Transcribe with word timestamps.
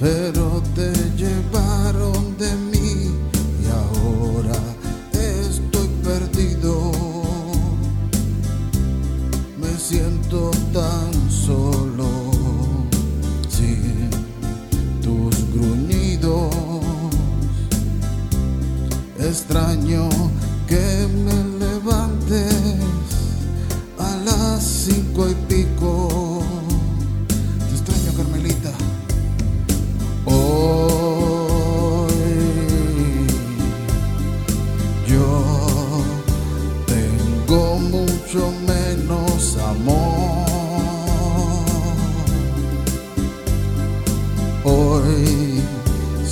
pero 0.00 0.62
te 0.74 0.97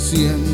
siento 0.07 0.46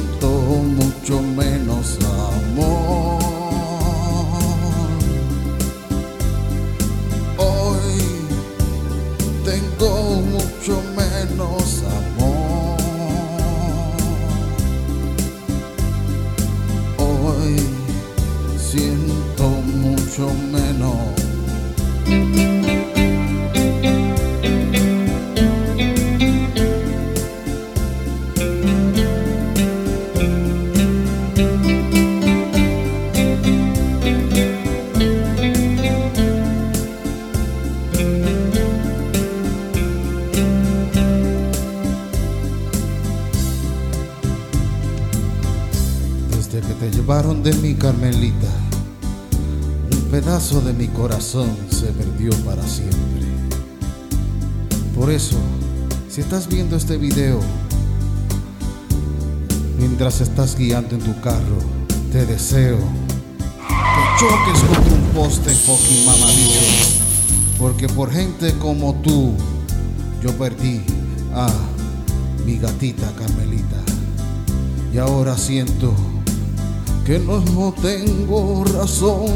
te 46.83 46.91
llevaron 46.91 47.41
de 47.43 47.53
mi 47.53 47.75
Carmelita, 47.75 48.49
un 49.89 50.01
pedazo 50.11 50.59
de 50.59 50.73
mi 50.73 50.87
corazón 50.87 51.49
se 51.69 51.85
perdió 51.85 52.29
para 52.43 52.61
siempre. 52.67 53.23
Por 54.93 55.09
eso, 55.09 55.37
si 56.09 56.19
estás 56.19 56.49
viendo 56.49 56.75
este 56.75 56.97
video, 56.97 57.39
mientras 59.79 60.19
estás 60.19 60.57
guiando 60.57 60.95
en 60.95 61.01
tu 61.01 61.17
carro, 61.21 61.57
te 62.11 62.25
deseo 62.25 62.77
que 62.77 64.19
choques 64.19 64.61
contra 64.63 64.93
un 64.93 65.09
poste 65.13 65.51
fucking. 65.51 66.05
Porque 67.57 67.87
por 67.87 68.11
gente 68.11 68.53
como 68.57 68.95
tú, 68.95 69.31
yo 70.21 70.37
perdí 70.37 70.81
a 71.33 71.47
mi 72.45 72.57
gatita 72.57 73.09
Carmelita. 73.15 73.77
Y 74.93 74.97
ahora 74.97 75.37
siento 75.37 75.93
que 77.05 77.19
no, 77.19 77.73
tengo 77.81 78.63
razón 78.63 79.27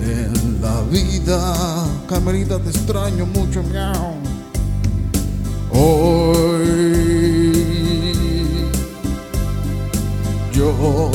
en 0.00 0.62
la 0.62 0.80
vida. 0.90 1.54
Carmelita, 2.08 2.58
te 2.58 2.70
extraño 2.70 3.26
mucho, 3.26 3.62
miau. 3.62 4.14
Hoy 5.70 6.72
yo 10.52 11.10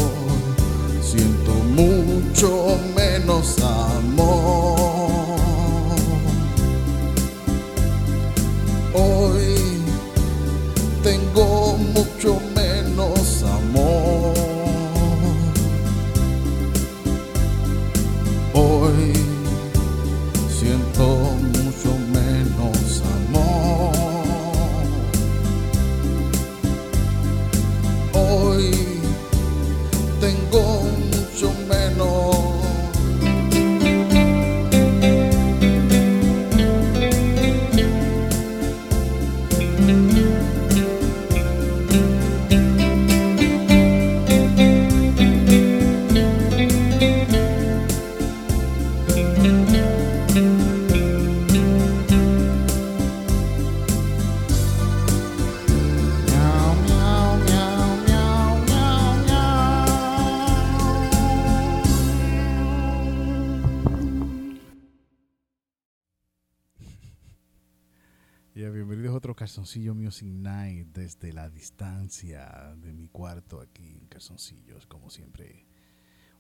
Calzoncillo 69.68 69.96
Music 69.96 70.30
Night 70.30 70.88
desde 70.94 71.34
la 71.34 71.50
distancia 71.50 72.74
de 72.78 72.94
mi 72.94 73.10
cuarto 73.10 73.60
aquí 73.60 73.98
en 74.00 74.08
Calzoncillos, 74.08 74.86
como 74.86 75.10
siempre. 75.10 75.66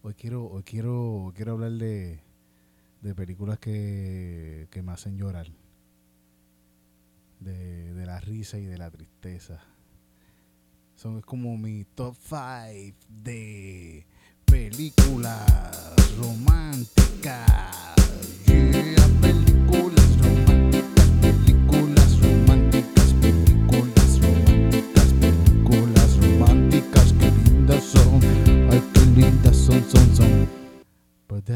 Hoy 0.01 0.13
quiero, 0.13 0.45
hoy 0.45 0.63
quiero, 0.63 1.33
quiero 1.35 1.51
hablar 1.51 1.74
de, 1.74 2.21
de 3.01 3.15
películas 3.15 3.59
que, 3.59 4.69
que 4.71 4.81
me 4.81 4.94
hacen 4.94 5.18
llorar. 5.18 5.47
De, 7.41 7.94
de 7.94 8.06
la 8.06 8.21
risa 8.21 8.59
y 8.59 8.65
de 8.65 8.77
la 8.77 8.89
tristeza. 8.89 9.62
Son 10.95 11.19
como 11.19 11.57
mi 11.57 11.83
top 11.83 12.15
5 12.15 12.97
de 13.09 14.07
películas 14.45 16.15
románticas. 16.18 17.97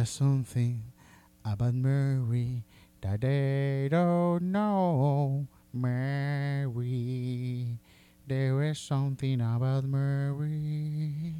There's 0.01 0.09
something 0.09 0.81
about 1.45 1.75
Mary 1.75 2.63
that 3.01 3.21
they 3.21 3.87
don't 3.91 4.51
know, 4.51 5.45
Mary. 5.71 7.77
There 8.27 8.63
is 8.63 8.79
something 8.79 9.41
about 9.41 9.83
Mary. 9.83 11.35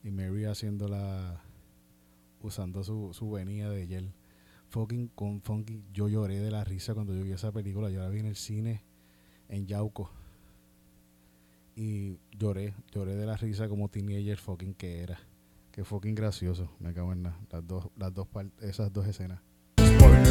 y 0.04 0.10
Mary 0.10 0.44
haciéndola 0.44 1.40
usando 2.42 2.84
su, 2.84 3.12
su 3.14 3.34
de 3.34 3.86
gel. 3.88 4.12
Fucking 4.68 5.08
con 5.08 5.40
funky, 5.40 5.82
yo 5.92 6.08
lloré 6.08 6.40
de 6.40 6.50
la 6.50 6.62
risa 6.62 6.94
cuando 6.94 7.14
yo 7.14 7.22
vi 7.22 7.32
esa 7.32 7.52
película. 7.52 7.90
Yo 7.90 8.00
la 8.00 8.08
vi 8.10 8.20
en 8.20 8.26
el 8.26 8.36
cine 8.36 8.82
en 9.48 9.66
Yauco. 9.66 10.10
Y 11.74 12.18
lloré, 12.32 12.74
lloré 12.92 13.16
de 13.16 13.26
la 13.26 13.36
risa 13.36 13.68
como 13.68 13.88
teenager 13.88 14.36
fucking 14.36 14.74
que 14.74 15.00
era. 15.00 15.18
Que 15.74 15.82
fucking 15.82 16.14
gracioso, 16.14 16.70
me 16.78 16.94
cago 16.94 17.12
en 17.12 17.22
nada. 17.24 17.36
Las 17.50 17.66
dos, 17.66 17.88
las 17.96 18.14
dos 18.14 18.28
esas 18.60 18.92
dos 18.92 19.08
escenas. 19.08 19.40
Spoiler 19.80 20.30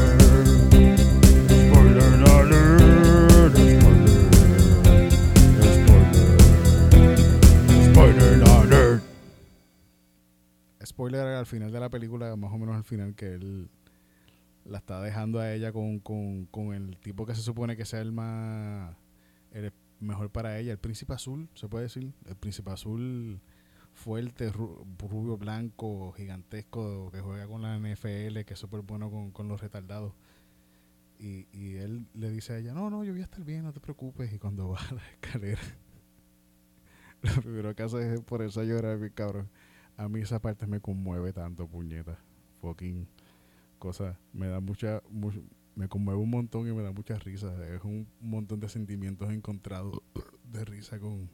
alert, 2.29 3.53
spoiler, 3.53 4.31
spoiler 7.91 8.43
alert. 8.47 9.03
Spoiler 10.85 11.27
al 11.27 11.45
final 11.45 11.73
de 11.73 11.79
la 11.81 11.89
película, 11.89 12.33
más 12.37 12.53
o 12.53 12.57
menos 12.57 12.77
al 12.77 12.85
final, 12.85 13.13
que 13.13 13.33
él 13.33 13.69
la 14.63 14.77
está 14.77 15.01
dejando 15.01 15.39
a 15.41 15.53
ella 15.53 15.73
con, 15.73 15.99
con, 15.99 16.45
con 16.45 16.73
el 16.73 16.97
tipo 16.99 17.25
que 17.25 17.35
se 17.35 17.41
supone 17.41 17.75
que 17.75 17.83
sea 17.83 17.99
el 17.99 18.13
más 18.13 18.95
el 19.51 19.73
mejor 19.99 20.31
para 20.31 20.57
ella, 20.57 20.71
el 20.71 20.79
príncipe 20.79 21.11
azul, 21.11 21.49
se 21.53 21.67
puede 21.67 21.83
decir, 21.83 22.13
el 22.27 22.37
príncipe 22.37 22.71
azul 22.71 23.41
fuerte, 23.93 24.51
ru- 24.51 24.85
rubio 24.99 25.37
blanco, 25.37 26.11
gigantesco, 26.13 27.11
que 27.11 27.21
juega 27.21 27.47
con 27.47 27.61
la 27.61 27.77
NFL, 27.77 28.43
que 28.45 28.53
es 28.53 28.59
súper 28.59 28.81
bueno 28.81 29.09
con, 29.11 29.31
con 29.31 29.47
los 29.47 29.61
retardados. 29.61 30.13
Y, 31.19 31.47
y 31.53 31.75
él 31.77 32.07
le 32.13 32.29
dice 32.31 32.53
a 32.53 32.57
ella, 32.57 32.73
no, 32.73 32.89
no, 32.89 33.03
yo 33.03 33.13
voy 33.13 33.21
a 33.21 33.25
estar 33.25 33.43
bien, 33.43 33.63
no 33.63 33.71
te 33.73 33.79
preocupes. 33.79 34.33
Y 34.33 34.39
cuando 34.39 34.69
va 34.71 34.79
a 34.79 34.93
la 34.93 35.01
escalera, 35.11 35.61
lo 37.21 37.41
primero 37.41 37.75
que 37.75 37.83
hace 37.83 38.13
es 38.15 38.21
por 38.21 38.41
eso 38.41 38.63
llorar, 38.63 38.97
mi 38.97 39.09
cabrón. 39.09 39.49
A 39.97 40.09
mí 40.09 40.21
esa 40.21 40.39
parte 40.41 40.67
me 40.67 40.81
conmueve 40.81 41.31
tanto, 41.33 41.67
puñeta. 41.67 42.17
Fucking 42.61 43.07
cosa. 43.79 44.19
Me 44.33 44.47
da 44.47 44.59
mucha, 44.59 45.01
me 45.75 45.87
conmueve 45.87 46.19
un 46.19 46.29
montón 46.29 46.67
y 46.67 46.73
me 46.73 46.83
da 46.83 46.91
mucha 46.91 47.17
risa. 47.19 47.53
Es 47.67 47.83
un 47.83 48.07
montón 48.19 48.59
de 48.59 48.69
sentimientos 48.69 49.31
encontrados 49.31 49.99
de 50.51 50.65
risa 50.65 50.99
con, 50.99 51.29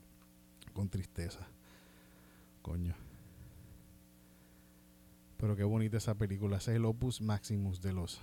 con 0.74 0.90
tristeza. 0.90 1.48
Coño. 2.70 2.94
Pero 5.38 5.56
qué 5.56 5.64
bonita 5.64 5.98
esa 5.98 6.14
película. 6.14 6.58
Ese 6.58 6.70
es 6.72 6.78
el 6.78 6.86
opus 6.86 7.20
maximus 7.20 7.82
de 7.82 7.94
los 7.94 8.22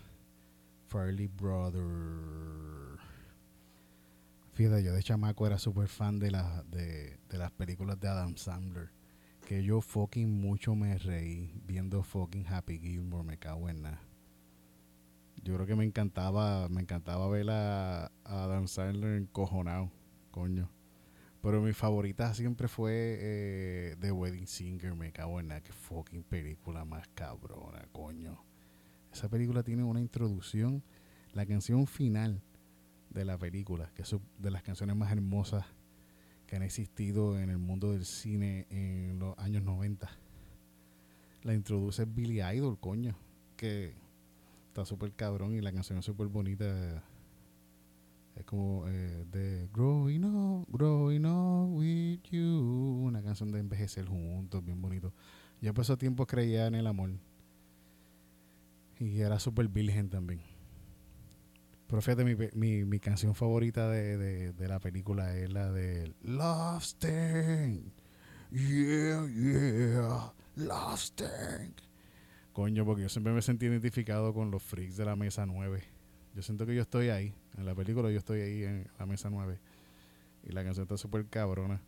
Farley 0.86 1.26
Brothers. 1.26 3.00
Fíjate, 4.52 4.84
yo 4.84 4.92
de 4.94 5.02
chamaco 5.02 5.48
era 5.48 5.58
súper 5.58 5.88
fan 5.88 6.20
de, 6.20 6.30
la, 6.30 6.62
de, 6.70 7.18
de 7.28 7.38
las 7.38 7.50
películas 7.50 7.98
de 7.98 8.06
Adam 8.06 8.36
Sandler. 8.36 8.90
Que 9.44 9.64
yo 9.64 9.80
fucking 9.80 10.40
mucho 10.40 10.76
me 10.76 10.96
reí 10.96 11.60
viendo 11.66 12.04
fucking 12.04 12.46
Happy 12.46 12.78
Gilmore. 12.78 13.24
Me 13.24 13.38
cago 13.38 13.68
en 13.68 13.82
nada. 13.82 14.00
Yo 15.42 15.54
creo 15.54 15.66
que 15.66 15.74
me 15.74 15.84
encantaba, 15.84 16.68
me 16.68 16.82
encantaba 16.82 17.28
ver 17.28 17.50
a, 17.50 18.04
a 18.06 18.44
Adam 18.44 18.68
Sandler 18.68 19.16
encojonado, 19.16 19.90
coño. 20.30 20.70
Pero 21.46 21.62
mi 21.62 21.72
favorita 21.72 22.34
siempre 22.34 22.66
fue 22.66 23.18
eh, 23.20 23.96
The 24.00 24.10
Wedding 24.10 24.48
Singer, 24.48 24.96
me 24.96 25.12
cago 25.12 25.38
en 25.38 25.46
nada, 25.46 25.60
que 25.60 25.72
fucking 25.72 26.24
película 26.24 26.84
más 26.84 27.06
cabrona, 27.14 27.86
coño. 27.92 28.44
Esa 29.12 29.28
película 29.28 29.62
tiene 29.62 29.84
una 29.84 30.00
introducción, 30.00 30.82
la 31.34 31.46
canción 31.46 31.86
final 31.86 32.42
de 33.10 33.24
la 33.24 33.38
película, 33.38 33.92
que 33.94 34.02
es 34.02 34.16
de 34.38 34.50
las 34.50 34.64
canciones 34.64 34.96
más 34.96 35.12
hermosas 35.12 35.64
que 36.48 36.56
han 36.56 36.64
existido 36.64 37.38
en 37.38 37.50
el 37.50 37.58
mundo 37.58 37.92
del 37.92 38.06
cine 38.06 38.66
en 38.68 39.20
los 39.20 39.38
años 39.38 39.62
90. 39.62 40.10
La 41.44 41.54
introduce 41.54 42.06
Billy 42.06 42.42
Idol, 42.42 42.76
coño, 42.80 43.16
que 43.56 43.94
está 44.66 44.84
súper 44.84 45.12
cabrón 45.12 45.54
y 45.54 45.60
la 45.60 45.70
canción 45.70 46.00
es 46.00 46.06
súper 46.06 46.26
bonita. 46.26 47.04
Es 48.36 48.44
como 48.44 48.86
eh, 48.86 49.24
de 49.30 49.68
Growing 49.72 50.24
Up, 50.24 50.66
Growing 50.70 51.24
Up 51.24 51.74
with 51.74 52.20
You, 52.30 53.02
una 53.02 53.22
canción 53.22 53.50
de 53.50 53.60
envejecer 53.60 54.06
juntos, 54.06 54.64
bien 54.64 54.80
bonito. 54.80 55.12
Yo 55.60 55.72
por 55.72 55.82
esos 55.82 55.98
tiempos 55.98 56.26
creía 56.26 56.66
en 56.66 56.74
el 56.74 56.86
amor 56.86 57.10
y 58.98 59.20
era 59.20 59.38
súper 59.38 59.68
virgen 59.68 60.10
también. 60.10 60.40
Pero 61.86 62.02
fíjate, 62.02 62.24
mi, 62.24 62.34
mi, 62.54 62.84
mi 62.84 62.98
canción 62.98 63.34
favorita 63.34 63.88
de, 63.88 64.18
de, 64.18 64.52
de 64.52 64.68
la 64.68 64.80
película 64.80 65.34
es 65.36 65.50
la 65.52 65.70
de 65.70 66.12
Love 66.22 66.82
Sting. 66.82 67.92
Yeah, 68.50 69.26
yeah, 69.28 70.32
Love 70.56 70.98
Sting. 71.00 71.74
Coño, 72.52 72.84
porque 72.84 73.02
yo 73.02 73.08
siempre 73.08 73.32
me 73.32 73.42
sentí 73.42 73.66
identificado 73.66 74.34
con 74.34 74.50
los 74.50 74.62
freaks 74.62 74.96
de 74.96 75.04
la 75.04 75.14
mesa 75.14 75.46
9. 75.46 75.95
Yo 76.36 76.42
siento 76.42 76.66
que 76.66 76.74
yo 76.76 76.82
estoy 76.82 77.08
ahí. 77.08 77.34
En 77.56 77.64
la 77.66 77.74
película 77.74 78.10
yo 78.12 78.18
estoy 78.18 78.42
ahí 78.42 78.62
en 78.64 78.86
la 78.98 79.06
mesa 79.06 79.30
9. 79.30 79.58
Y 80.44 80.52
la 80.52 80.62
canción 80.62 80.84
está 80.84 80.98
súper 80.98 81.26
cabrona. 81.26 81.80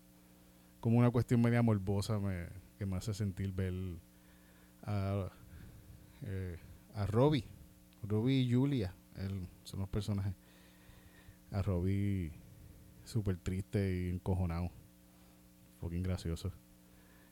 Como 0.80 0.98
una 0.98 1.10
cuestión 1.10 1.40
media 1.42 1.62
morbosa 1.62 2.18
me, 2.18 2.46
que 2.78 2.86
me 2.86 2.96
hace 2.96 3.14
sentir 3.14 3.52
ver 3.52 3.74
a, 4.84 5.28
eh, 6.22 6.58
a 6.94 7.06
Robbie. 7.06 7.44
Robbie 8.02 8.40
y 8.40 8.52
Julia. 8.54 8.94
él- 9.16 9.48
son 9.64 9.80
los 9.80 9.88
personajes. 9.90 10.34
A 11.50 11.62
Robbie 11.62 12.32
súper 13.04 13.36
triste 13.38 13.94
y 14.06 14.10
encojonado. 14.10 14.70
Fucking 15.80 16.02
gracioso. 16.02 16.52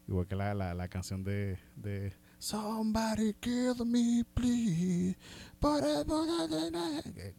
Igual 0.08 0.26
que 0.26 0.36
la, 0.36 0.54
la, 0.54 0.74
la 0.74 0.88
canción 0.88 1.24
de, 1.24 1.58
de 1.76 2.12
Somebody 2.38 3.34
kill 3.40 3.84
me, 3.86 4.24
please. 4.34 5.16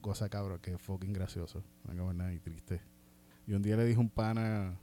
Cosa 0.01 0.27
cabrón, 0.29 0.59
que 0.59 0.77
fucking 0.77 1.13
gracioso. 1.13 1.63
No 1.93 2.13
nada 2.13 2.33
y 2.33 2.39
triste. 2.39 2.81
Y 3.45 3.53
un 3.53 3.61
día 3.61 3.77
le 3.77 3.85
dije 3.85 3.99
un 3.99 4.09
pana 4.09 4.77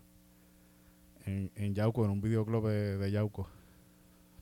en, 1.26 1.50
en 1.56 1.74
Yauco, 1.74 2.04
en 2.04 2.12
un 2.12 2.20
videoclub 2.20 2.68
de, 2.68 2.96
de 2.96 3.10
Yauco. 3.10 3.48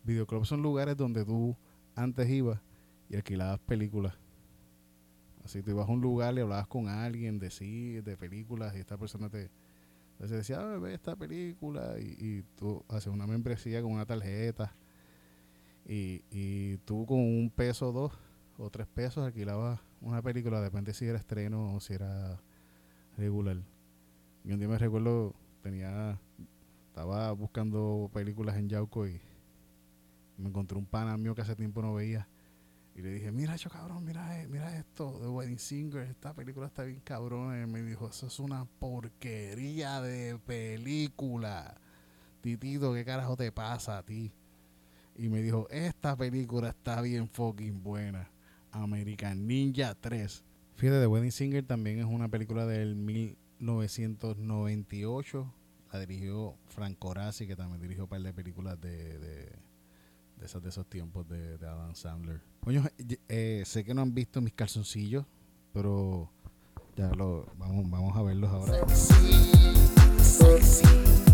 Videoclubs 0.04 0.48
son 0.48 0.62
lugares 0.62 0.96
donde 0.96 1.24
tú 1.24 1.56
antes 1.94 2.28
ibas 2.28 2.60
y 3.08 3.16
alquilabas 3.16 3.58
películas. 3.60 4.14
Así 5.44 5.62
tú 5.62 5.70
ibas 5.70 5.88
a 5.88 5.92
un 5.92 6.00
lugar 6.00 6.34
y 6.36 6.40
hablabas 6.40 6.68
con 6.68 6.88
alguien 6.88 7.38
de 7.38 7.50
sí, 7.50 8.00
de 8.00 8.16
películas, 8.16 8.76
y 8.76 8.78
esta 8.78 8.96
persona 8.96 9.28
te, 9.28 9.50
te 10.18 10.26
decía, 10.28 10.60
"Ah, 10.60 10.78
ve 10.78 10.94
esta 10.94 11.16
película, 11.16 11.98
y, 11.98 12.16
y 12.18 12.42
tú 12.56 12.84
haces 12.88 13.08
una 13.08 13.26
membresía 13.26 13.82
con 13.82 13.92
una 13.92 14.06
tarjeta, 14.06 14.76
y, 15.86 16.22
y 16.30 16.76
tú 16.78 17.06
con 17.06 17.18
un 17.18 17.50
peso, 17.54 17.92
dos 17.92 18.12
o 18.58 18.70
tres 18.70 18.86
pesos 18.86 19.24
alquilabas 19.24 19.80
una 20.02 20.20
película, 20.20 20.60
depende 20.60 20.92
si 20.92 21.06
era 21.06 21.18
estreno 21.18 21.74
o 21.74 21.80
si 21.80 21.94
era 21.94 22.40
regular. 23.16 23.56
Y 24.44 24.52
un 24.52 24.58
día 24.58 24.68
me 24.68 24.78
recuerdo, 24.78 25.34
tenía, 25.62 26.20
estaba 26.88 27.30
buscando 27.32 28.10
películas 28.12 28.56
en 28.56 28.68
Yauco 28.68 29.06
y 29.06 29.20
me 30.36 30.48
encontré 30.48 30.76
un 30.76 30.86
pana 30.86 31.16
mío 31.16 31.34
que 31.34 31.42
hace 31.42 31.54
tiempo 31.54 31.82
no 31.82 31.94
veía 31.94 32.26
Y 32.96 33.02
le 33.02 33.12
dije, 33.12 33.30
mira, 33.30 33.54
yo 33.54 33.70
cabrón, 33.70 34.04
mira, 34.04 34.40
eh, 34.40 34.48
mira 34.48 34.76
esto, 34.76 35.18
The 35.20 35.28
Wedding 35.28 35.58
Singer, 35.58 36.02
esta 36.02 36.34
película 36.34 36.66
está 36.66 36.82
bien 36.82 37.00
cabrona. 37.00 37.62
Y 37.62 37.66
me 37.66 37.82
dijo, 37.82 38.08
eso 38.08 38.26
es 38.26 38.40
una 38.40 38.64
porquería 38.64 40.00
de 40.00 40.38
película. 40.38 41.80
Titito, 42.40 42.92
¿qué 42.92 43.04
carajo 43.04 43.36
te 43.36 43.52
pasa 43.52 43.98
a 43.98 44.02
ti? 44.02 44.32
Y 45.16 45.28
me 45.28 45.42
dijo, 45.42 45.69
esta 45.71 46.16
película 46.16 46.71
está 46.71 47.02
bien 47.02 47.28
fucking 47.28 47.83
buena. 47.83 48.31
American 48.71 49.47
Ninja 49.47 49.95
3. 49.95 50.45
Fíjate, 50.75 51.00
The 51.00 51.07
Wedding 51.07 51.33
Singer 51.33 51.64
también 51.64 51.99
es 51.99 52.07
una 52.07 52.28
película 52.28 52.64
del 52.66 52.97
1998. 52.97 55.54
La 55.92 56.00
dirigió 56.00 56.57
Frank 56.69 56.99
Corazzi, 56.99 57.47
que 57.47 57.54
también 57.54 57.81
dirigió 57.81 58.04
un 58.04 58.09
par 58.09 58.23
de 58.23 58.33
películas 58.33 58.81
de, 58.81 59.19
de, 59.19 59.52
de 60.37 60.47
esos, 60.47 60.62
de 60.62 60.71
esos 60.71 60.88
tiempos 60.88 61.28
de, 61.28 61.59
de 61.59 61.66
Adam 61.66 61.95
Sandler. 61.95 62.40
Coño, 62.61 62.83
eh, 63.28 63.62
sé 63.66 63.85
que 63.85 63.92
no 63.92 64.00
han 64.00 64.14
visto 64.14 64.40
mis 64.40 64.54
calzoncillos, 64.54 65.26
pero 65.73 66.31
ya 66.97 67.12
lo 67.14 67.47
vamos, 67.59 67.90
vamos 67.90 68.16
a 68.16 68.23
verlos 68.23 68.50
ahora. 68.50 68.73
Ese 70.59 71.31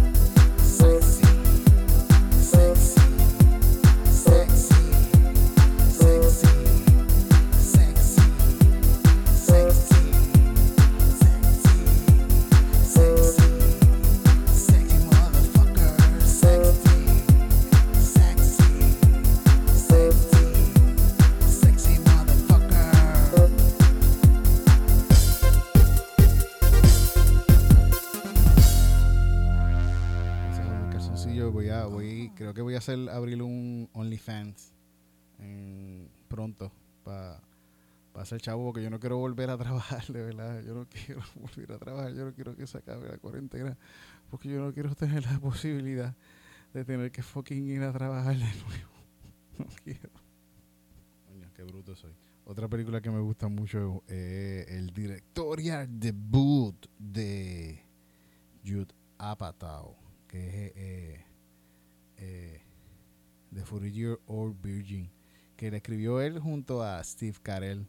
hacer 32.89 33.11
abrir 33.11 33.43
un 33.43 33.89
OnlyFans 33.93 34.73
en- 35.39 36.09
pronto 36.29 36.73
para 37.05 37.41
hacer 38.15 38.41
chavo 38.41 38.65
porque 38.65 38.83
yo 38.83 38.91
no 38.91 38.99
quiero 38.99 39.19
volver 39.19 39.51
a 39.51 39.57
trabajar, 39.59 40.05
de 40.07 40.23
verdad. 40.23 40.63
Yo 40.63 40.75
no 40.75 40.87
quiero 40.89 41.21
volver 41.37 41.73
a 41.73 41.79
trabajar. 41.79 42.15
Yo 42.15 42.25
no 42.25 42.33
quiero 42.33 42.57
que 42.57 42.67
se 42.67 42.79
acabe 42.79 43.09
la 43.09 43.19
cuarentena 43.19 43.77
porque 44.31 44.49
yo 44.49 44.61
no 44.61 44.73
quiero 44.73 44.95
tener 44.95 45.25
la 45.25 45.39
posibilidad 45.39 46.15
de 46.75 46.85
tener 46.85 47.11
que 47.11 47.23
fucking 47.23 47.67
ir 47.69 47.83
a 47.83 47.93
trabajar 47.93 48.35
de 48.37 48.45
nuevo. 48.45 48.89
No 49.59 49.67
quiero. 49.83 50.11
Coño, 51.27 51.51
qué 51.53 51.65
bruto 51.65 51.97
soy. 51.97 52.13
Otra 52.45 52.69
película 52.69 53.01
que 53.01 53.11
me 53.11 53.19
gusta 53.19 53.49
mucho 53.49 54.05
es 54.07 54.69
el 54.69 54.91
directorial 54.95 55.99
debut 55.99 56.77
de 56.97 57.83
Jude 58.65 58.95
Apatow, 59.19 59.97
que 60.29 60.47
es 60.49 60.73
eh, 60.77 61.25
eh, 62.19 62.63
The 63.55 63.63
40 63.63 63.89
Year 63.89 64.21
Old 64.27 64.61
Virgin, 64.63 65.11
que 65.57 65.71
le 65.71 65.79
escribió 65.79 66.21
él 66.21 66.39
junto 66.39 66.83
a 66.83 67.03
Steve 67.03 67.37
Carell. 67.43 67.87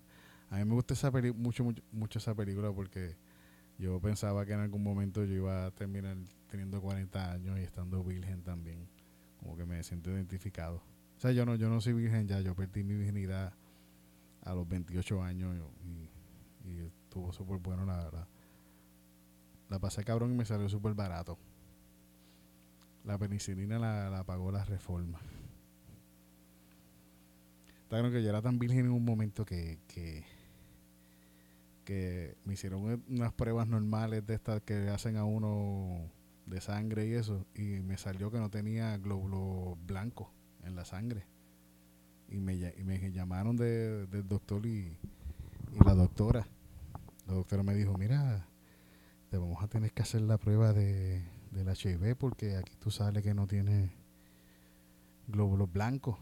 A 0.50 0.58
mí 0.58 0.66
me 0.66 0.74
gusta 0.74 0.94
esa 0.94 1.12
peli 1.12 1.32
mucho, 1.32 1.64
mucho, 1.64 1.84
mucho 1.92 2.20
esa 2.20 2.34
película 2.34 2.72
porque 2.72 3.16
yo 3.78 4.00
pensaba 4.00 4.46
que 4.46 4.54
en 4.54 4.60
algún 4.60 4.84
momento 4.84 5.24
yo 5.24 5.34
iba 5.34 5.66
a 5.66 5.72
terminar 5.72 6.18
teniendo 6.50 6.82
40 6.82 7.32
años 7.32 7.60
y 7.60 7.62
estando 7.62 8.04
virgen 8.04 8.44
también. 8.44 8.88
Como 9.40 9.56
que 9.56 9.66
me 9.66 9.82
siento 9.84 10.12
identificado. 10.12 10.82
O 11.18 11.20
sea, 11.20 11.32
yo 11.32 11.46
no, 11.46 11.56
yo 11.56 11.70
no 11.70 11.80
soy 11.82 11.94
virgen 11.94 12.28
ya, 12.28 12.42
yo 12.42 12.56
perdí 12.56 12.84
mi 12.84 12.96
virginidad 12.96 13.54
a 14.44 14.54
los 14.54 14.68
28 14.68 15.22
años 15.24 15.56
y, 15.84 16.70
y 16.70 16.80
estuvo 16.80 17.32
súper 17.32 17.58
bueno 17.60 17.86
la 17.86 17.98
verdad. 17.98 18.28
La 19.70 19.80
pasé 19.80 20.04
cabrón 20.04 20.32
y 20.32 20.36
me 20.36 20.46
salió 20.46 20.68
súper 20.68 20.94
barato. 20.94 21.38
La 23.06 23.18
penicilina 23.18 23.80
la, 23.80 24.10
la 24.10 24.24
pagó 24.24 24.52
la 24.52 24.66
reforma. 24.66 25.20
Claro 27.90 28.12
que 28.12 28.22
yo 28.22 28.30
era 28.30 28.42
tan 28.42 28.60
virgen 28.60 28.86
en 28.86 28.92
un 28.92 29.04
momento 29.04 29.46
que, 29.46 29.80
que, 29.88 30.24
me 32.46 32.54
hicieron 32.54 33.04
unas 33.10 33.34
pruebas 33.34 33.68
normales 33.68 34.26
de 34.28 34.36
estas 34.36 34.62
que 34.62 34.90
hacen 34.90 35.18
a 35.18 35.26
uno 35.26 36.12
de 36.46 36.62
sangre 36.62 37.08
y 37.08 37.14
eso, 37.14 37.48
y 37.56 37.82
me 37.82 37.98
salió 37.98 38.30
que 38.30 38.38
no 38.38 38.52
tenía 38.52 38.96
glóbulos 38.98 39.76
blancos 39.88 40.28
en 40.64 40.76
la 40.76 40.86
sangre. 40.86 41.26
Y 42.30 42.40
me, 42.40 42.60
llamaron 43.12 43.56
de- 43.56 44.06
del 44.06 44.28
doctor 44.28 44.68
y, 44.68 44.96
y 45.74 45.84
la 45.84 45.96
doctora. 45.96 46.46
La 47.26 47.34
doctora 47.34 47.64
me 47.64 47.74
dijo, 47.74 47.98
mira, 47.98 48.46
te 49.32 49.38
vamos 49.40 49.64
a 49.64 49.68
tener 49.68 49.92
que 49.94 50.04
hacer 50.04 50.22
la 50.22 50.38
prueba 50.38 50.74
de, 50.74 51.24
del 51.50 51.68
HIV 51.70 52.16
porque 52.16 52.56
aquí 52.56 52.76
tú 52.80 52.92
sales 52.92 53.24
que 53.24 53.34
no 53.34 53.48
tienes 53.48 53.90
glóbulos 55.28 55.72
blancos. 55.74 56.20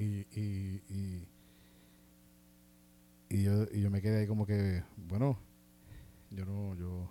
Y, 0.00 0.26
y, 0.32 0.82
y, 0.88 1.28
y 3.28 3.42
yo, 3.42 3.64
y 3.70 3.82
yo 3.82 3.90
me 3.90 4.00
quedé 4.00 4.20
ahí 4.20 4.26
como 4.26 4.46
que, 4.46 4.82
bueno, 4.96 5.38
yo 6.30 6.46
no, 6.46 6.74
yo, 6.74 7.10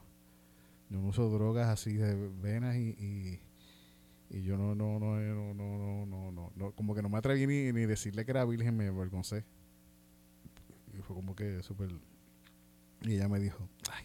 yo 0.89 0.99
no 0.99 1.07
uso 1.07 1.29
drogas 1.29 1.67
así 1.67 1.93
de 1.93 2.15
venas 2.41 2.75
y, 2.77 2.89
y, 2.97 3.39
y 4.31 4.41
yo 4.41 4.57
no, 4.57 4.73
no, 4.73 4.99
no, 4.99 5.19
no, 5.19 5.53
no, 5.53 6.31
no, 6.31 6.51
no, 6.55 6.71
como 6.71 6.95
que 6.95 7.03
no 7.03 7.09
me 7.09 7.19
atreví 7.19 7.45
ni, 7.45 7.71
ni 7.71 7.85
decirle 7.85 8.25
que 8.25 8.31
era 8.31 8.43
virgen, 8.45 8.75
me 8.75 8.87
avergoncé. 8.87 9.45
Y 10.97 11.01
fue 11.03 11.15
como 11.15 11.35
que 11.35 11.61
súper... 11.61 11.91
Y 13.01 13.13
ella 13.13 13.27
me 13.29 13.39
dijo, 13.39 13.69
ay, 13.91 14.03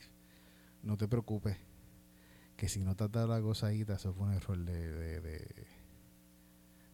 no 0.83 0.99
te 0.99 1.09
preocupes, 1.09 1.57
que 2.57 2.69
si 2.69 2.81
no 2.81 2.95
te 2.97 3.05
has 3.05 3.13
dado 3.13 3.29
la 3.29 3.39
gozadita, 3.41 3.95
eso 3.95 4.13
fue 4.13 4.27
un 4.27 4.35
error 4.35 4.59
de, 4.59 4.89
de, 4.93 5.21
de- 5.21 5.67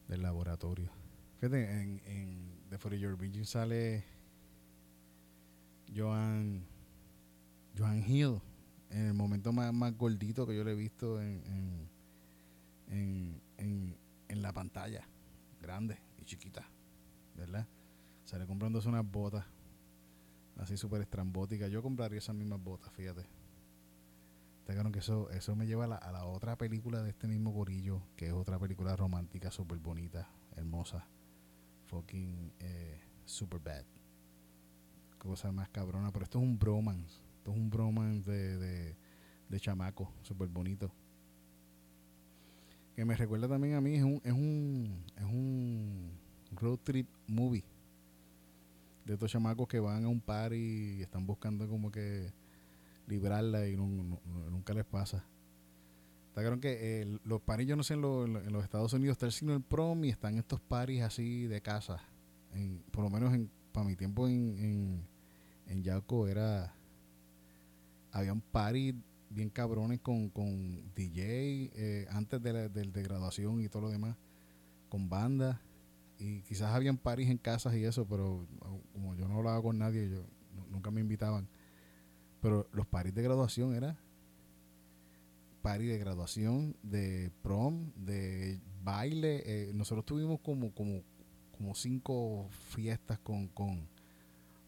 del 0.08 0.22
laboratorio. 0.22 0.90
Fíjate, 1.40 1.70
en, 1.70 2.02
en 2.04 2.68
The 2.68 2.76
For 2.76 2.94
Your 2.94 3.16
Virgin 3.16 3.46
sale 3.46 4.04
Joan, 5.96 6.66
Joan 7.74 8.04
Hill, 8.06 8.42
en 8.90 9.06
el 9.06 9.14
momento 9.14 9.50
más, 9.50 9.72
más 9.72 9.96
gordito 9.96 10.46
que 10.46 10.54
yo 10.54 10.64
le 10.64 10.72
he 10.72 10.74
visto 10.74 11.18
en, 11.18 11.88
en, 12.88 13.40
en, 13.56 13.96
en, 14.28 14.42
la 14.42 14.52
pantalla, 14.52 15.08
grande 15.62 15.96
y 16.18 16.26
chiquita, 16.26 16.68
¿verdad? 17.34 17.66
Sale 18.26 18.46
comprándose 18.46 18.90
unas 18.90 19.10
botas 19.10 19.46
así 20.58 20.76
súper 20.76 21.00
estrambóticas. 21.00 21.70
Yo 21.70 21.80
compraría 21.80 22.18
esas 22.18 22.36
mismas 22.36 22.62
botas, 22.62 22.92
fíjate. 22.92 23.22
Está 24.58 24.74
claro 24.74 24.92
que 24.92 24.98
eso, 24.98 25.30
eso 25.30 25.56
me 25.56 25.66
lleva 25.66 25.86
a 25.86 25.88
la, 25.88 25.96
a 25.96 26.12
la 26.12 26.26
otra 26.26 26.58
película 26.58 27.02
de 27.02 27.08
este 27.08 27.26
mismo 27.26 27.50
gorillo, 27.50 28.02
que 28.14 28.26
es 28.26 28.32
otra 28.34 28.58
película 28.58 28.94
romántica 28.94 29.50
súper 29.50 29.78
bonita, 29.78 30.28
hermosa. 30.54 31.08
Fucking 31.90 32.52
eh, 32.60 33.00
super 33.24 33.60
bad. 33.60 33.84
Cosa 35.18 35.50
más 35.50 35.68
cabrona, 35.70 36.12
pero 36.12 36.24
esto 36.24 36.38
es 36.38 36.44
un 36.44 36.56
bromance. 36.58 37.20
Esto 37.38 37.50
es 37.50 37.56
un 37.56 37.68
bromance 37.68 38.30
de, 38.30 38.56
de, 38.58 38.96
de 39.48 39.60
chamaco, 39.60 40.12
súper 40.22 40.48
bonito. 40.48 40.92
Que 42.94 43.04
me 43.04 43.16
recuerda 43.16 43.48
también 43.48 43.74
a 43.74 43.80
mí, 43.80 43.96
es 43.96 44.04
un, 44.04 44.20
es 44.24 44.32
un, 44.32 45.04
es 45.16 45.24
un 45.24 46.12
road 46.52 46.78
trip 46.78 47.08
movie 47.26 47.64
de 49.04 49.14
estos 49.14 49.30
chamacos 49.32 49.66
que 49.66 49.80
van 49.80 50.04
a 50.04 50.08
un 50.08 50.20
party 50.20 50.98
y 50.98 51.02
están 51.02 51.26
buscando 51.26 51.66
como 51.68 51.90
que 51.90 52.32
librarla 53.08 53.66
y 53.68 53.76
no- 53.76 54.20
nunca 54.50 54.74
les 54.74 54.84
pasa. 54.84 55.24
Está 56.30 56.42
claro 56.42 56.60
que 56.60 57.02
eh, 57.02 57.18
los 57.24 57.40
paris, 57.42 57.66
yo 57.66 57.76
no 57.76 57.82
sé, 57.82 57.94
en, 57.94 58.00
lo- 58.02 58.24
en 58.24 58.32
lo- 58.32 58.40
en 58.40 58.52
los 58.52 58.64
Estados 58.64 58.92
Unidos 58.92 59.14
está 59.14 59.26
el 59.26 59.32
sino 59.32 59.52
el 59.52 59.62
prom 59.62 60.04
y 60.04 60.10
están 60.10 60.36
estos 60.38 60.60
paris 60.60 61.02
así 61.02 61.46
de 61.46 61.60
casa. 61.60 62.00
En, 62.54 62.82
por 62.90 63.04
lo 63.04 63.10
menos 63.10 63.34
en, 63.34 63.50
para 63.72 63.86
mi 63.86 63.96
tiempo 63.96 64.26
en, 64.28 64.56
en, 64.58 65.06
en 65.66 65.82
Yauco 65.82 66.26
era... 66.28 66.74
Había 68.12 68.32
un 68.32 68.40
party 68.40 68.94
bien 69.28 69.50
cabrones 69.50 70.00
con, 70.00 70.30
con 70.30 70.92
DJ 70.94 71.70
eh, 71.74 72.06
antes 72.10 72.42
de, 72.42 72.52
la, 72.52 72.68
del 72.68 72.92
de 72.92 73.02
graduación 73.04 73.60
y 73.60 73.68
todo 73.68 73.82
lo 73.82 73.90
demás, 73.90 74.16
con 74.88 75.08
banda 75.08 75.60
y 76.18 76.42
quizás 76.42 76.74
habían 76.74 76.96
paris 76.98 77.30
en 77.30 77.38
casas 77.38 77.74
y 77.76 77.84
eso, 77.84 78.06
pero 78.06 78.34
uh, 78.62 78.80
como 78.92 79.14
yo 79.14 79.28
no 79.28 79.36
hablaba 79.36 79.62
con 79.62 79.78
nadie, 79.78 80.10
yo 80.10 80.24
nu- 80.56 80.66
nunca 80.70 80.90
me 80.90 81.00
invitaban. 81.00 81.48
Pero 82.42 82.68
los 82.72 82.86
paris 82.86 83.14
de 83.14 83.22
graduación 83.22 83.74
era 83.74 83.96
party 85.62 85.86
de 85.86 85.98
graduación, 85.98 86.76
de 86.82 87.30
prom, 87.42 87.92
de 87.96 88.60
baile. 88.82 89.42
eh, 89.44 89.72
nosotros 89.74 90.04
tuvimos 90.04 90.40
como, 90.40 90.72
como, 90.74 91.02
como 91.56 91.74
cinco 91.74 92.48
fiestas 92.50 93.18
con, 93.18 93.48
con, 93.48 93.88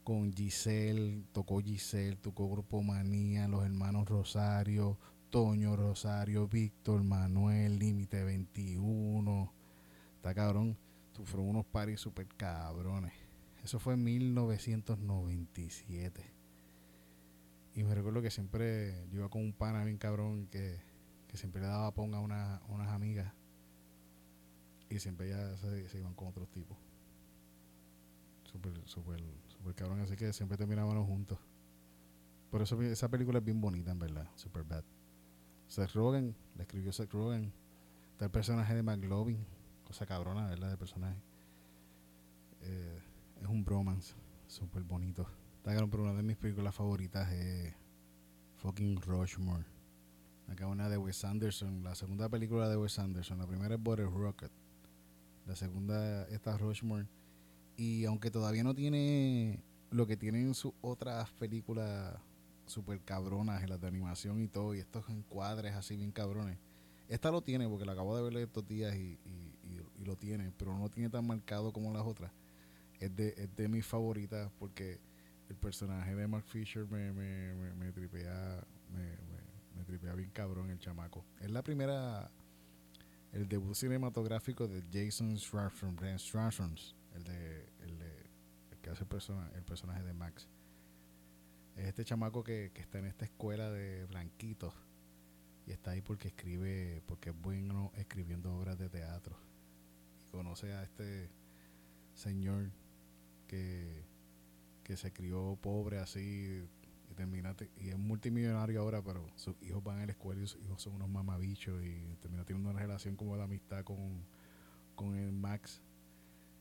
con 0.05 0.33
Giselle, 0.33 1.25
tocó 1.33 1.61
Giselle, 1.61 2.17
tocó 2.17 2.49
Grupo 2.49 2.83
Manía, 2.83 3.49
los 3.49 3.65
hermanos 3.65 4.09
Rosario, 4.09 4.99
Toño 5.31 5.77
Rosario, 5.77 6.47
Víctor 6.47 7.03
Manuel, 7.03 7.79
Límite 7.79 8.23
21. 8.23 9.53
Está 10.17 10.35
cabrón. 10.35 10.77
Fueron 11.25 11.51
unos 11.51 11.67
paris 11.67 12.01
super 12.01 12.27
cabrones. 12.37 13.13
Eso 13.65 13.79
fue 13.79 13.95
en 13.95 14.05
1997. 14.05 16.42
Y 17.75 17.85
me 17.85 17.95
recuerdo 17.95 18.21
que 18.21 18.31
siempre 18.31 19.07
yo 19.11 19.21
iba 19.21 19.29
con 19.29 19.43
un 19.43 19.53
pana 19.53 19.85
bien 19.85 19.97
cabrón 19.97 20.47
que, 20.49 20.79
que 21.29 21.37
siempre 21.39 21.63
le 21.63 21.69
daba 21.69 21.93
ponga 21.95 22.19
a 22.19 22.21
una, 22.21 22.61
unas 22.69 22.89
amigas. 22.89 23.33
Y 24.91 24.99
siempre 24.99 25.31
ya 25.31 25.57
se, 25.57 25.99
iban 25.99 26.13
con 26.15 26.29
otros 26.29 26.51
tipos. 26.51 26.77
Súper, 28.45 28.75
súper, 28.85 29.23
súper 29.49 29.75
cabrón. 29.75 30.01
Así 30.01 30.17
que 30.17 30.33
siempre 30.35 30.59
terminábamos 30.59 31.07
juntos. 31.07 31.39
Por 32.51 32.61
eso 32.61 32.81
esa 32.83 33.09
película 33.09 33.39
es 33.39 33.45
bien 33.45 33.63
bonita, 33.63 33.91
en 33.93 33.99
verdad. 33.99 34.29
Super 34.35 34.65
bad. 34.65 34.85
Seth 35.69 35.93
Rogen, 35.95 36.37
la 36.57 36.65
escribió 36.65 36.93
Seth 36.93 37.11
Rogen. 37.11 37.51
Está 38.13 38.27
el 38.27 38.31
personaje 38.31 38.75
de 38.75 38.83
McLovin. 38.83 39.47
Cosa 39.87 40.05
cabrona, 40.05 40.47
¿verdad? 40.49 40.73
El 40.73 40.79
personaje. 40.79 41.17
Eh, 42.61 43.03
es 43.41 43.49
un 43.49 43.65
bromance. 43.65 44.15
Súper 44.47 44.83
bonito. 44.83 45.27
Está 45.65 45.87
pero 45.87 46.03
una 46.03 46.13
de 46.15 46.25
mis 46.25 46.37
películas 46.37 46.75
favoritas 46.75 47.31
es 47.31 47.73
fucking 48.57 49.01
Rushmore. 49.01 49.65
Acá 50.49 50.67
una 50.67 50.89
de 50.89 50.97
Wes 50.99 51.25
Anderson. 51.25 51.85
La 51.85 51.95
segunda 51.95 52.29
película 52.29 52.69
de 52.69 52.77
Wes 52.77 52.99
Anderson. 52.99 53.39
La 53.39 53.47
primera 53.47 53.77
es 53.77 53.81
Butter 53.81 54.11
Rocket. 54.11 54.51
La 55.47 55.55
segunda 55.55 56.25
está 56.29 56.59
Rushmore. 56.59 57.07
Y 57.77 58.05
aunque 58.07 58.33
todavía 58.33 58.65
no 58.65 58.75
tiene 58.75 59.63
lo 59.93 60.07
que 60.09 60.17
tienen 60.17 60.53
sus 60.55 60.73
otras 60.81 61.31
películas 61.35 62.17
super 62.67 63.01
cabronas 63.01 63.63
en 63.63 63.69
las 63.71 63.81
de 63.81 63.87
animación 63.87 64.41
y 64.41 64.49
todo, 64.49 64.75
y 64.75 64.81
estos 64.81 65.09
encuadres 65.11 65.75
así 65.75 65.95
bien 65.97 66.11
cabrones. 66.11 66.59
Esta 67.09 67.31
lo 67.31 67.43
tiene 67.43 67.69
porque 67.69 67.85
la 67.85 67.93
acabo 67.93 68.17
de 68.17 68.23
ver 68.23 68.37
estos 68.43 68.67
días 68.67 68.97
y, 68.97 69.19
y, 69.25 69.55
y- 69.69 70.05
lo 70.05 70.17
tiene, 70.17 70.51
pero 70.59 70.77
no 70.77 70.89
tiene 70.89 71.09
tan 71.09 71.25
marcado 71.25 71.73
como 71.73 71.93
las 71.93 72.03
otras. 72.03 72.33
Es 72.99 73.15
de, 73.15 73.35
es 73.37 73.55
de 73.55 73.69
mis 73.69 73.87
favoritas 73.87 74.51
porque 74.59 74.99
el 75.53 75.59
personaje 75.59 76.15
de 76.15 76.27
Mark 76.27 76.47
Fisher 76.47 76.87
me, 76.87 77.13
me, 77.13 77.55
me, 77.55 77.75
me 77.75 77.93
tripea, 77.93 78.65
me, 78.89 79.85
tripea 79.85 80.15
bien 80.15 80.31
cabrón 80.31 80.71
el 80.71 80.79
chamaco. 80.79 81.27
Es 81.41 81.51
la 81.51 81.63
primera, 81.63 82.31
el 83.33 83.47
debut 83.47 83.75
cinematográfico 83.75 84.67
de 84.67 84.83
Jason 84.91 85.37
Stratham, 85.37 85.95
el 87.15 87.25
de, 87.25 87.69
el 87.81 87.99
de, 87.99 88.31
el 88.71 88.79
que 88.81 88.91
hace 88.91 89.03
el, 89.03 89.09
persona, 89.09 89.51
el 89.55 89.63
personaje 89.63 90.03
de 90.03 90.15
Max. 90.15 90.49
Es 91.77 91.89
este 91.89 92.05
chamaco 92.07 92.43
que, 92.43 92.71
que 92.73 92.81
está 92.81 92.99
en 92.99 93.07
esta 93.07 93.27
escuela 93.27 93.71
de 93.71 94.07
blanquitos 94.07 94.73
y 95.67 95.73
está 95.73 95.91
ahí 95.91 96.01
porque 96.01 96.29
escribe, 96.29 97.03
porque 97.05 97.29
es 97.29 97.41
bueno 97.43 97.93
escribiendo 97.97 98.57
obras 98.57 98.79
de 98.79 98.89
teatro. 98.89 99.37
Y 100.27 100.31
conoce 100.31 100.73
a 100.73 100.83
este 100.83 101.29
señor 102.15 102.71
que, 103.49 103.82
que 104.85 104.97
se 104.97 105.13
crió 105.13 105.59
pobre 105.61 105.99
así 105.99 106.65
y 107.11 107.15
termina 107.15 107.55
te- 107.55 107.71
y 107.79 107.91
es 107.91 107.99
multimillonario 107.99 108.81
ahora, 108.81 109.03
pero 109.03 109.27
sus 109.37 109.55
hijos 109.63 109.83
van 109.85 110.01
a 110.01 110.07
la 110.07 110.13
escuela 110.13 110.43
y 110.43 110.47
sus 110.47 110.63
hijos 110.63 110.83
son 110.83 110.95
unos 110.95 111.09
mamabichos 111.09 111.83
y 111.85 112.17
termina 112.21 112.45
teniendo 112.45 112.71
una 112.71 112.79
relación 112.81 113.17
como 113.17 113.37
de 113.37 113.43
amistad 113.43 113.85
con, 113.85 114.25
con 114.95 115.17
el 115.17 115.33
Max. 115.33 115.83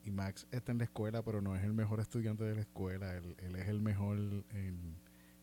Y 0.03 0.12
Max 0.12 0.47
está 0.51 0.71
en 0.71 0.79
la 0.79 0.86
escuela, 0.86 1.23
pero 1.23 1.41
no 1.41 1.55
es 1.55 1.63
el 1.63 1.73
mejor 1.73 1.99
estudiante 1.99 2.43
de 2.43 2.55
la 2.55 2.62
escuela. 2.62 3.15
Él, 3.15 3.36
él 3.39 3.55
es 3.55 3.67
el 3.67 3.79
mejor 3.81 4.17
en, 4.49 4.95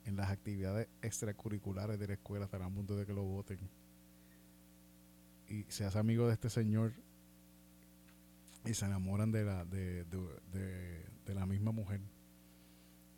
en 0.05 0.17
las 0.17 0.31
actividades 0.31 0.89
extracurriculares 1.01 1.99
de 1.99 2.09
la 2.09 2.15
escuela, 2.15 2.45
hasta 2.47 2.57
el 2.57 2.73
punto 2.73 2.97
de 2.97 3.07
que 3.07 3.13
lo 3.15 3.23
voten. 3.23 3.59
Y 5.49 5.65
se 5.69 5.85
hace 5.85 5.99
amigo 5.99 6.27
de 6.27 6.35
este 6.35 6.51
señor 6.51 6.93
y 8.67 8.75
se 8.75 8.85
enamoran 8.85 9.31
de 9.33 9.45
la, 9.45 9.65
de- 9.65 10.05
de- 10.05 11.07
de 11.25 11.35
la 11.35 11.47
misma 11.47 11.71
mujer, 11.73 12.01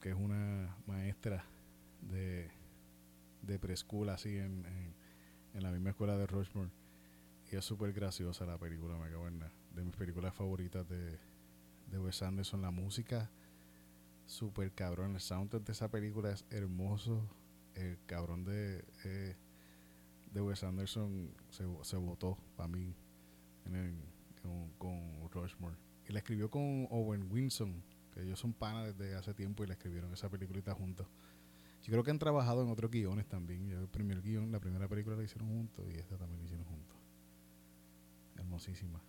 que 0.01 0.11
es 0.11 0.17
una 0.17 0.77
maestra 0.87 1.45
de, 2.01 2.51
de 3.43 3.59
preschool, 3.59 4.09
así 4.09 4.37
en, 4.37 4.65
en, 5.55 5.63
la 5.63 5.71
misma 5.71 5.91
escuela 5.91 6.17
de 6.17 6.27
Rushmore. 6.27 6.71
Y 7.51 7.57
es 7.57 7.65
súper 7.65 7.93
graciosa 7.93 8.47
la 8.47 8.59
película, 8.59 8.97
me 8.97 9.11
cago. 9.11 9.29
De 9.75 9.85
mis 9.85 9.95
películas 9.95 10.35
favoritas 10.35 10.89
de, 10.89 11.19
de 11.91 11.99
Wes 11.99 12.23
Anderson. 12.23 12.63
La 12.63 12.71
música, 12.71 13.31
súper 14.27 14.73
cabrón. 14.73 15.15
El 15.15 15.21
soundtrack 15.21 15.65
de 15.65 15.73
esa 15.73 15.91
película 15.91 16.31
es 16.31 16.45
hermoso. 16.51 17.29
El 17.75 17.99
cabrón 18.07 18.45
de, 18.45 18.85
eh, 19.05 19.37
de 20.33 20.41
Wes 20.41 20.65
Anderson 20.65 21.35
se, 21.51 21.65
se 21.83 21.97
votó 21.97 22.39
para 22.57 22.69
mí 22.69 22.95
con, 24.43 24.71
con 24.79 25.31
Rushmore. 25.31 25.77
Y 26.09 26.13
la 26.13 26.21
escribió 26.21 26.51
con 26.51 26.89
Owen 26.91 27.31
Wilson, 27.31 27.83
que 28.11 28.23
ellos 28.23 28.39
son 28.39 28.53
panas 28.53 28.97
desde 28.97 29.15
hace 29.15 29.35
tiempo 29.35 29.65
y 29.65 29.67
la 29.67 29.75
escribieron 29.75 30.13
esa 30.13 30.29
peliculita 30.29 30.75
juntos. 30.75 31.07
Yo 31.83 31.93
creo 31.93 32.05
que 32.05 32.11
han 32.11 32.19
trabajado 32.19 32.63
en 32.63 32.71
otros 32.71 32.91
guiones 32.91 33.27
también. 33.27 33.71
El 33.71 33.89
primer 33.89 34.21
guion, 34.21 34.53
la 34.53 34.61
primera 34.61 34.87
película 34.87 35.17
la 35.17 35.23
hicieron 35.23 35.49
juntos 35.49 35.87
y 35.89 35.99
esta 35.99 36.17
también 36.19 36.41
la 36.41 36.45
hicieron 36.45 36.67
juntos. 36.67 36.97
Hermosísima. 38.37 39.01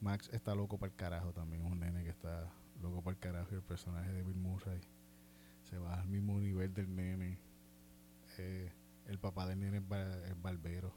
Max 0.00 0.30
está 0.32 0.54
loco 0.54 0.78
para 0.78 0.90
el 0.90 0.96
carajo 0.96 1.32
también. 1.32 1.64
Un 1.64 1.80
nene 1.80 2.04
que 2.04 2.10
está 2.10 2.52
loco 2.80 3.02
para 3.02 3.14
el 3.14 3.18
carajo. 3.18 3.48
Y 3.52 3.56
el 3.56 3.62
personaje 3.62 4.12
de 4.12 4.22
Bill 4.22 4.36
Murray 4.36 4.80
se 5.68 5.78
va 5.78 6.00
al 6.00 6.08
mismo 6.08 6.38
nivel 6.38 6.72
del 6.72 6.94
nene. 6.94 7.38
Eh, 8.38 8.72
el 9.08 9.18
papá 9.18 9.46
del 9.46 9.58
nene 9.58 9.78
es 9.78 10.40
barbero. 10.40 10.92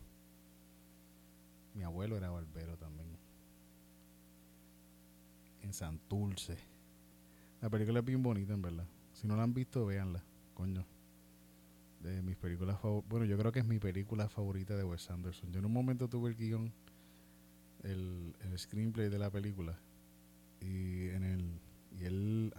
Mi 1.73 1.83
abuelo 1.83 2.15
era 2.15 2.29
barbero 2.29 2.77
también. 2.77 3.22
En 5.63 5.73
Santurce. 5.73 6.57
La 7.61 7.69
película 7.69 7.99
es 7.99 8.05
bien 8.05 8.21
bonita, 8.21 8.53
en 8.53 8.61
verdad. 8.61 8.85
Si 9.13 9.27
no 9.27 9.35
la 9.35 9.43
han 9.43 9.53
visto, 9.53 9.85
véanla. 9.85 10.23
Coño. 10.53 10.85
De 12.01 12.21
mis 12.21 12.35
películas 12.35 12.79
favoritas. 12.79 13.09
Bueno, 13.09 13.25
yo 13.25 13.37
creo 13.37 13.51
que 13.51 13.59
es 13.59 13.65
mi 13.65 13.79
película 13.79 14.27
favorita 14.29 14.75
de 14.75 14.83
Wes 14.83 15.09
Anderson. 15.09 15.51
Yo 15.51 15.59
en 15.59 15.65
un 15.65 15.73
momento 15.73 16.09
tuve 16.09 16.29
el 16.29 16.35
guion, 16.35 16.71
el, 17.83 18.35
el 18.41 18.59
screenplay 18.59 19.09
de 19.09 19.17
la 19.19 19.29
película. 19.31 19.79
Y 20.59 21.07
en 21.09 21.23
el. 21.23 21.59
Y 21.97 22.05
él, 22.05 22.53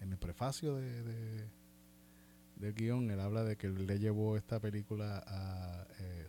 en 0.00 0.12
el 0.12 0.18
prefacio 0.18 0.76
de, 0.76 1.02
de- 1.02 1.48
del 2.56 2.72
guion, 2.74 3.10
él 3.10 3.20
habla 3.20 3.44
de 3.44 3.56
que 3.56 3.66
él 3.66 3.86
le 3.86 3.98
llevó 3.98 4.36
esta 4.36 4.60
película 4.60 5.22
a, 5.26 5.86
eh, 5.98 6.26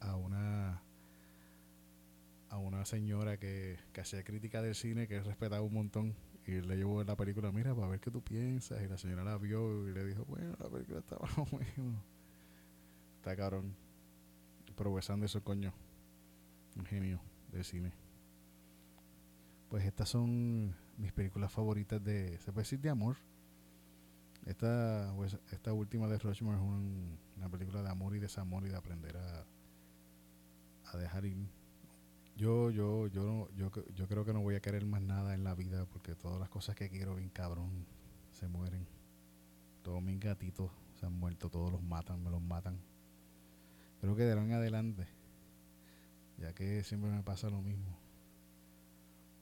a 0.00 0.16
una 0.16 0.82
a 2.50 2.58
una 2.58 2.84
señora 2.84 3.38
que, 3.38 3.78
que 3.92 4.00
hacía 4.00 4.22
crítica 4.24 4.62
del 4.62 4.74
cine 4.74 5.06
que 5.06 5.20
respetaba 5.20 5.60
un 5.62 5.74
montón 5.74 6.14
y 6.46 6.60
le 6.62 6.76
llevó 6.76 7.04
la 7.04 7.14
película 7.16 7.52
mira 7.52 7.74
para 7.74 7.88
ver 7.88 8.00
qué 8.00 8.10
tú 8.10 8.22
piensas 8.22 8.82
y 8.82 8.88
la 8.88 8.96
señora 8.96 9.22
la 9.22 9.36
vio 9.36 9.86
y 9.88 9.92
le 9.92 10.04
dijo 10.04 10.24
bueno 10.24 10.56
la 10.58 10.68
película 10.70 11.00
está 11.00 11.16
más 11.20 11.36
o 11.38 11.44
menos 11.56 12.02
está 13.16 13.36
cabrón. 13.36 13.74
Pero 14.76 14.92
Wes 14.92 15.10
Anderson 15.10 15.42
coño 15.42 15.72
un 16.76 16.84
genio 16.86 17.20
del 17.52 17.64
cine. 17.64 17.92
Pues 19.68 19.84
estas 19.84 20.08
son 20.08 20.74
mis 20.96 21.12
películas 21.12 21.52
favoritas 21.52 22.02
de 22.02 22.38
se 22.38 22.52
puede 22.52 22.62
decir 22.64 22.80
de 22.80 22.88
amor. 22.90 23.16
Esta 24.46 25.12
Wes- 25.14 25.40
esta 25.52 25.72
última 25.72 26.06
de 26.08 26.18
Rushmore 26.18 26.56
es 26.56 26.62
un- 26.62 27.18
una 27.36 27.48
película 27.50 27.82
de 27.82 27.90
amor 27.90 28.14
y 28.16 28.20
desamor 28.20 28.64
y 28.64 28.68
de 28.70 28.76
aprender 28.76 29.16
a 29.16 29.44
a 30.92 30.96
dejar 30.96 31.26
ir 31.26 31.36
yo, 32.38 32.70
yo, 32.70 33.08
yo, 33.08 33.24
no- 33.24 33.48
yo, 33.56 33.70
yo 33.96 34.06
creo 34.06 34.24
que 34.24 34.32
no 34.32 34.40
voy 34.40 34.54
a 34.54 34.60
querer 34.60 34.86
más 34.86 35.02
nada 35.02 35.34
en 35.34 35.42
la 35.42 35.54
vida 35.54 35.84
porque 35.86 36.14
todas 36.14 36.38
las 36.38 36.48
cosas 36.48 36.76
que 36.76 36.88
quiero 36.88 37.16
bien 37.16 37.30
cabrón 37.30 37.84
se 38.32 38.46
mueren. 38.46 38.86
Todos 39.82 40.00
mis 40.02 40.20
gatitos 40.20 40.70
se 41.00 41.06
han 41.06 41.12
muerto, 41.18 41.50
todos 41.50 41.72
los 41.72 41.82
matan, 41.82 42.22
me 42.22 42.30
los 42.30 42.40
matan. 42.40 42.78
Creo 44.00 44.14
que 44.14 44.22
en 44.30 44.52
adelante, 44.52 45.04
ya 46.38 46.54
que 46.54 46.84
siempre 46.84 47.10
me 47.10 47.22
pasa 47.24 47.50
lo 47.50 47.60
mismo, 47.60 47.98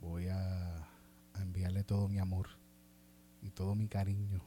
voy 0.00 0.28
a, 0.28 0.76
a 0.76 1.42
enviarle 1.42 1.85
todo 1.85 2.09
mi 2.09 2.18
amor 2.18 2.48
y 3.42 3.50
todo 3.50 3.74
mi 3.74 3.88
cariño 3.88 4.40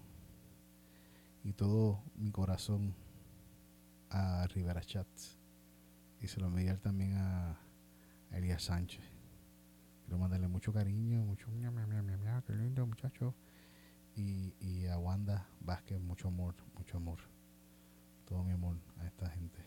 y 1.43 1.53
todo 1.53 2.01
mi 2.15 2.31
corazón 2.31 2.95
a 4.09 4.47
Rivera 4.47 4.81
Chats. 4.81 5.37
Y 6.19 6.27
se 6.27 6.39
lo 6.39 6.47
enviar 6.47 6.77
también 6.79 7.13
a 7.13 7.57
Elías 8.31 8.63
Sánchez. 8.63 9.03
Quiero 10.03 10.17
mandarle 10.17 10.47
mucho 10.47 10.73
cariño, 10.73 11.23
mucho 11.23 11.49
miau, 11.51 11.71
miau, 11.71 11.87
miau, 11.87 12.43
qué 12.43 12.53
lindo 12.53 12.85
muchacho. 12.85 13.35
Y, 14.15 14.53
y 14.59 14.87
a 14.87 14.97
Wanda 14.97 15.47
Vázquez, 15.61 15.99
mucho 15.99 16.27
amor, 16.27 16.55
mucho 16.75 16.97
amor. 16.97 17.19
Todo 18.25 18.43
mi 18.43 18.51
amor 18.51 18.77
a 18.97 19.05
esta 19.05 19.29
gente. 19.29 19.59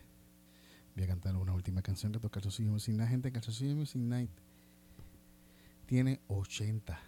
Voy 0.95 1.05
a 1.05 1.07
cantar 1.07 1.35
una 1.35 1.53
última 1.53 1.81
canción 1.81 2.11
que 2.11 2.19
toca 2.19 2.33
Calzoncillo 2.33 2.71
Music 2.71 2.93
Night. 2.95 3.09
Gente, 3.09 3.75
Music 3.75 4.01
Night 4.01 4.29
tiene 5.85 6.21
80 6.27 6.99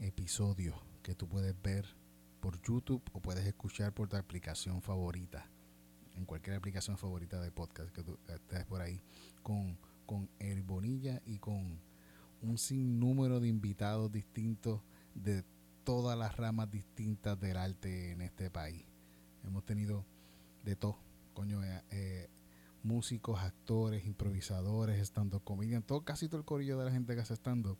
episodios 0.00 0.74
que 1.02 1.14
tú 1.14 1.28
puedes 1.28 1.54
ver 1.62 1.86
por 2.40 2.60
YouTube 2.62 3.02
o 3.12 3.20
puedes 3.20 3.46
escuchar 3.46 3.92
por 3.92 4.08
tu 4.08 4.16
aplicación 4.16 4.80
favorita. 4.82 5.48
En 6.14 6.24
cualquier 6.24 6.56
aplicación 6.56 6.96
favorita 6.96 7.40
de 7.40 7.50
podcast 7.50 7.90
que 7.92 8.02
tú 8.02 8.18
estés 8.28 8.64
por 8.64 8.80
ahí. 8.80 9.02
Con 9.42 9.78
con 10.06 10.30
El 10.38 10.62
Bonilla 10.62 11.20
y 11.26 11.38
con 11.38 11.80
un 12.40 12.58
sinnúmero 12.58 13.40
de 13.40 13.48
invitados 13.48 14.10
distintos 14.12 14.80
de 15.14 15.44
todas 15.84 16.16
las 16.18 16.36
ramas 16.36 16.70
distintas 16.70 17.38
del 17.38 17.56
arte 17.56 18.12
en 18.12 18.22
este 18.22 18.50
país. 18.50 18.84
Hemos 19.44 19.64
tenido 19.64 20.04
de 20.64 20.76
todo, 20.76 20.98
coño, 21.34 21.62
eh, 21.62 21.82
eh, 21.90 22.30
músicos, 22.82 23.40
actores, 23.40 24.06
improvisadores, 24.06 25.00
estando 25.00 25.40
comedian, 25.40 25.82
todo, 25.82 26.04
casi 26.04 26.28
todo 26.28 26.38
el 26.38 26.44
corillo 26.44 26.78
de 26.78 26.86
la 26.86 26.90
gente 26.90 27.14
que 27.14 27.20
hace 27.20 27.34
estando 27.34 27.78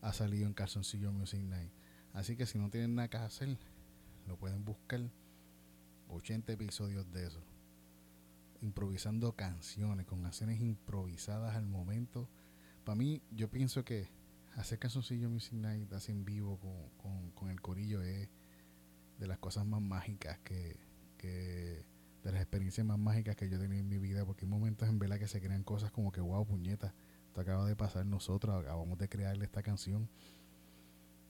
ha 0.00 0.12
salido 0.12 0.46
en 0.46 0.54
Calzoncillo 0.54 1.12
Music 1.12 1.42
Night. 1.42 1.72
Así 2.12 2.36
que 2.36 2.46
si 2.46 2.58
no 2.58 2.70
tienen 2.70 2.94
nada 2.94 3.08
que 3.08 3.16
hacer, 3.16 3.58
lo 4.26 4.36
pueden 4.36 4.64
buscar 4.64 5.00
80 6.08 6.52
episodios 6.52 7.10
de 7.12 7.26
eso. 7.26 7.51
Improvisando 8.62 9.36
canciones, 9.36 10.06
con 10.06 10.22
canciones 10.22 10.60
improvisadas 10.60 11.56
al 11.56 11.66
momento. 11.66 12.28
Para 12.84 12.96
mí, 12.96 13.22
yo 13.30 13.50
pienso 13.50 13.84
que 13.84 14.08
hacer 14.56 14.78
Calzoncillo 14.78 15.28
Music 15.28 15.54
Night 15.54 15.92
así 15.92 16.12
en 16.12 16.24
vivo 16.24 16.58
con, 16.58 16.90
con, 16.96 17.30
con 17.32 17.50
el 17.50 17.60
corillo 17.60 18.02
es 18.02 18.28
de 19.18 19.26
las 19.26 19.38
cosas 19.38 19.66
más 19.66 19.80
mágicas 19.80 20.38
que, 20.40 20.80
que 21.18 21.84
de 22.24 22.32
las 22.32 22.40
experiencias 22.40 22.86
más 22.86 22.98
mágicas 22.98 23.36
que 23.36 23.48
yo 23.48 23.56
he 23.56 23.60
tenido 23.60 23.80
en 23.80 23.88
mi 23.88 23.98
vida, 23.98 24.24
porque 24.24 24.44
hay 24.44 24.50
momentos 24.50 24.88
en 24.88 24.98
verdad 24.98 25.18
que 25.18 25.28
se 25.28 25.40
crean 25.40 25.64
cosas 25.64 25.90
como 25.90 26.12
que, 26.12 26.20
wow, 26.20 26.46
puñeta, 26.46 26.94
esto 27.26 27.40
acaba 27.40 27.66
de 27.66 27.76
pasar 27.76 28.06
nosotros, 28.06 28.60
acabamos 28.62 28.98
de 28.98 29.08
crearle 29.08 29.44
esta 29.44 29.62
canción, 29.62 30.08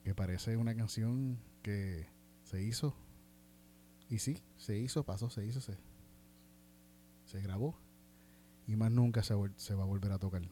que 0.04 0.14
parece 0.14 0.56
una 0.56 0.74
canción 0.74 1.38
que 1.62 2.08
se 2.44 2.62
hizo, 2.62 2.94
y 4.08 4.18
sí, 4.18 4.42
se 4.56 4.78
hizo, 4.78 5.04
pasó, 5.04 5.30
se 5.30 5.46
hizo, 5.46 5.60
se, 5.60 5.78
se 7.32 7.40
grabó, 7.40 7.74
y 8.66 8.76
más 8.76 8.92
nunca 8.92 9.22
se, 9.22 9.34
va 9.34 9.82
a 9.82 9.86
volver 9.86 10.12
a 10.12 10.18
tocar. 10.18 10.42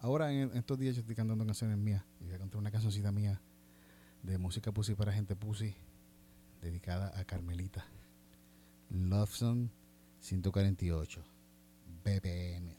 Ahora 0.00 0.32
en, 0.32 0.50
en 0.50 0.56
estos 0.56 0.78
días 0.78 0.94
yo 0.96 1.00
estoy 1.00 1.14
cantando 1.14 1.44
canciones 1.44 1.76
mías, 1.76 2.02
y 2.20 2.24
voy 2.24 2.34
a 2.34 2.38
cantar 2.38 2.58
una 2.58 2.70
cancioncita 2.70 3.12
mía 3.12 3.42
de 4.22 4.38
música 4.38 4.72
pussy 4.72 4.94
para 4.94 5.12
gente 5.12 5.36
pussy, 5.36 5.74
dedicada 6.62 7.12
a 7.18 7.24
Carmelita. 7.24 7.84
Love 8.90 9.30
Song 9.30 9.68
148 10.20 11.22
BPM. 12.02 12.77